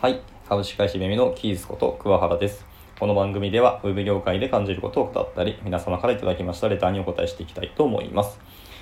[0.00, 0.18] はい。
[0.48, 2.64] 株式会社めみのキースこと桑原です。
[2.98, 8.40] この番組では、ウェブ業界で感じることを語ったり、皆様からいただきましたレターにお答えしていきたいと思います。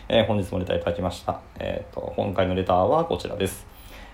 [0.09, 1.41] えー本日もレターいただきました。
[1.59, 3.67] えっ、と、今回のレターはこちらです。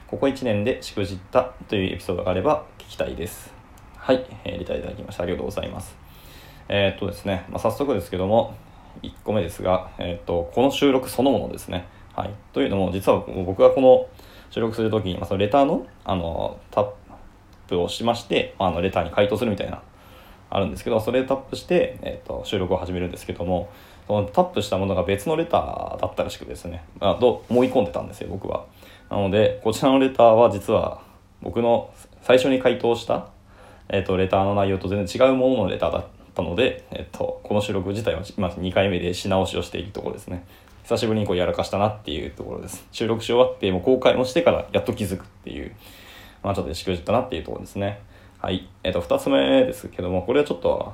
[0.06, 3.52] ここ1年でしくじったというエピソードがあれば聞きたいです。
[3.98, 4.25] はい。
[4.46, 5.25] えーレターいただきました。
[5.25, 5.95] ありがとうございます。
[6.71, 8.57] えーっとですね、まあ、早速ですけども、
[9.02, 11.86] 1個目ですが、えっと、この収録そのものですね。
[12.16, 12.30] はい。
[12.55, 14.07] というのも、実は僕がこの
[14.55, 16.89] 収録するときに、まあ、そのレターの、あの、タッ
[17.66, 19.82] プをしまして、あ、のレターに回答するみたいな、
[20.49, 23.68] あるんですけど、それでタップして、えーっと、収録を始めるんですけども、
[24.07, 28.67] そのタップしたものが別のレターだったらしくですね、あと思い込んでたんですよ、僕は。
[29.11, 31.02] なので、こちらのレターは実は、
[31.43, 33.30] 僕の最初に回答した、
[33.89, 40.47] えっとレターの内容と全然違うもののレターだったので、えっとこの収録自体は今2回目でし直しをしているところですね
[40.84, 45.74] 久しぶりにこうやらかしたなっていうところです収録し終わってもう公開もしてからやっと気づくっていう
[46.42, 48.00] まあちょっとしくじったなっていうところですね
[48.38, 50.92] はいえっと2つ目ですけどもこれはちょっと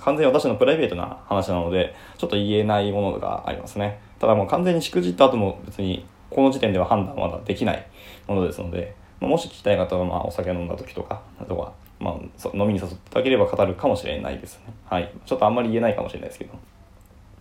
[0.00, 7.86] 完全に私のプライベートな話なのでちょっと言えないものがありますねただもう完全にしくじった後も別にこの時点では判断はまだできない
[8.26, 12.14] ものですのでまもし聞きたい方は、まあ、お酒飲んだ時とか、あとは、まあ、
[12.54, 14.72] 飲みに誘っていただければ語るかもしれないですね。
[14.86, 15.12] はい。
[15.26, 16.52] ちょっとあんまり言えないかもしれないですけど。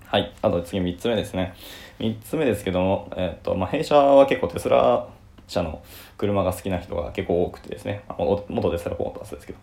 [0.07, 0.33] はい。
[0.41, 1.53] あと次3つ目ですね。
[1.99, 5.05] 3つ目ですけども、えっと、まあ、弊社は結構テスラ
[5.47, 5.83] 社の
[6.17, 9.59] 車が好きな人が結構多くてですね、元テスラポーターですけど。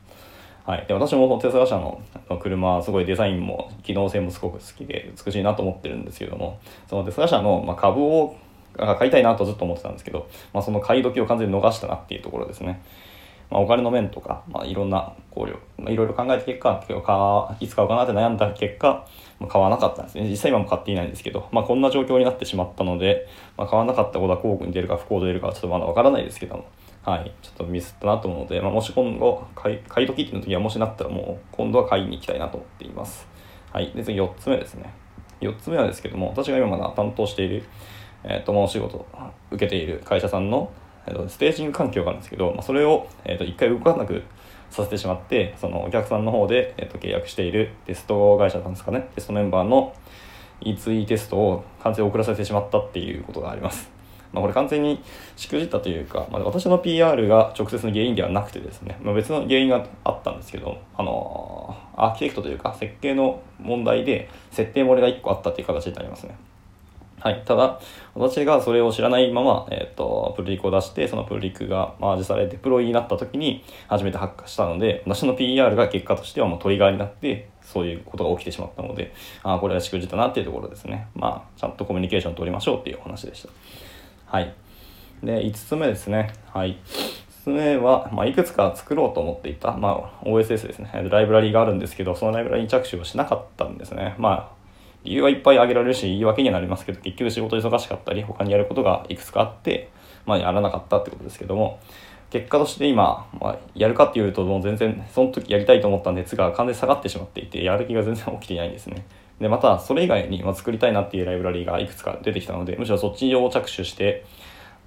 [0.67, 2.03] はい、で私もテスラ社の
[2.42, 8.34] 車すごいデザインも機能性もすごく好きで美しいなと思ってるんですけどもそのテスラ社のま株を
[8.75, 12.83] 買いたいなとずっと思ってたんですけど、まあ、その買い時を完全に逃したなっていうところですね。
[13.50, 19.06] まあ、お金の面とか、まあ、いろんな考慮、まあ、いろいろ考えた結果、結構買いつ買うかなって悩んだ結果、
[19.41, 20.28] まあ、買わなかったんですね。
[20.28, 26.65] 実際今も買っていないんですけど、まあ、こんな状況になってしまったので、まあ、買わなかったことは幸福に出るか不幸に出るかはちょっとまだわからないですけども、
[27.03, 33.27] はい、ちょっとミスったなと思うので、まあ、もし今後買い、買い時っていう時はもしなったらもう今度は買いに行きたいなと思っています。
[33.72, 34.95] はい、で次4つ目ですね。
[35.41, 37.65] 4つ目はですけども、私が今まだ担当している、
[38.25, 39.06] えー、と、もう仕事
[39.50, 40.72] 受けている会社さんの、
[41.06, 44.22] えーとステージング環境があるんですけど、まあ、それを、えー、と一回動かなく
[44.70, 49.94] させてしまって、そのお客さんの方で、えー、と契約しているテスト会社なんですかね、テストメンバーの
[50.60, 53.91] E2E テストを完全に遅らせてしまったっていうことがあります。
[54.32, 55.00] まあ、これ完全に
[55.37, 66.36] しくじったというか、まあ、私の PR が直接の原因ではなくてですね、まあ、別の原因があったんですけど、あのーアーキテクトというか設計の問題で設定漏れが1個あったっていう形になりますね。
[67.24, 67.42] はい。
[67.46, 67.80] ただ、
[68.14, 81.08] 私がそれを知らないまま、えっ、と、プルリクを出して、そのプルリクがマージされて、プロになった時に初めて発火したので、私の PR が結果としてはもうトリガーになって、そういうことが起きてしまったので、ああ、これはしくじったなっていうところですね。
[81.14, 83.48] まあ、ちゃんとコミュニケーション取りましょうっていうお話でした。
[84.26, 84.54] はい。
[85.22, 86.34] で、5つ目ですね。
[86.52, 86.72] はい。
[86.72, 86.76] 5
[87.44, 90.91] つ目は、まあ、いくつか作ろうと思っていた、まあ、OSS ですね。
[91.10, 94.14] ライブラリがあるんですけど、そのライブラリに着手をしなかったんですね。
[94.18, 94.63] まあ、
[95.04, 99.91] 理由はいっぱい挙げられるし、言い訳にはなりますけど、結局仕事忙しかったり、他にやることがいくつかあって、
[100.26, 101.78] まあ、やらなかったってことですけども、
[102.31, 109.04] 結果として今、まあ、やるかっていうと、もう全然、その時やりたいと思った熱が完全に下がってしまっていて、やる気が全然起きていないんですね。
[109.41, 114.25] で、また、それ以外に、まあ、作りたいなっていうライブラリーがいくつか出てきたので、むしろそっちを着手して、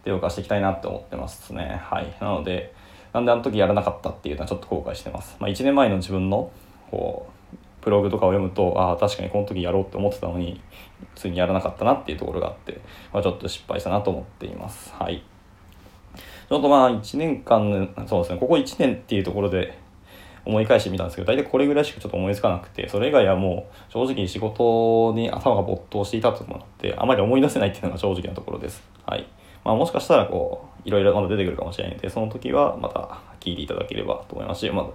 [0.04, 1.80] 手を貸していきたいなって思ってますね。
[1.84, 2.08] はい。
[2.20, 2.74] なので、
[3.14, 5.38] なんであの時やらなかったっていうのはちょっと後悔してます。
[5.40, 6.52] まあ、1年前の自分の、
[6.92, 7.37] こう、
[7.88, 10.60] ブログとかを読むと、ああ、確かにこの時やろうって思ってたのに、
[11.16, 12.82] ついにやらなかったなっていうところがあって、
[13.14, 14.94] まあ、ちょっと失敗したなと思っています。
[14.94, 15.24] はい。
[16.50, 19.78] ちょっとまあ、1年間、そうですね、ここ1年っていうところで
[20.46, 28.84] 思い返してみたんですけど、大体これぐらいしかちょっと思いつかなくて、それ以外はもう、正直仕事に頭が没頭していたと思って、あまり思い出せないっていうのが正直なところです。
[29.06, 29.26] はい。
[29.64, 34.86] まあ、もしかしたら、こう、いろいろまだ出てくるかもしれないので、その時はまた聞いていただければと思いますし、まあ、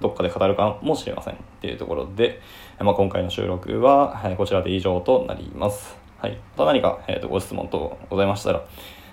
[0.00, 2.40] どっかで語るかもしれませんっていうところで、
[2.78, 5.96] まあ、今回の収録は、はいこちらで以上となります。
[6.18, 6.38] はい。
[6.56, 8.64] また何か、えー、とご質問等ございましたら、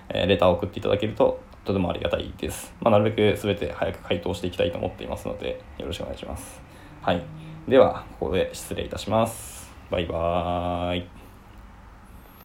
[0.08, 2.74] えーレターを送っていただけるととてもありがたいです。
[2.80, 6.60] まあ、なるべく全て早く回答していきたいと思っていますので、よろしくお願いします。
[7.02, 7.22] はい。
[7.68, 9.72] では、ここで失礼いたします。
[9.90, 11.23] バイバーイ。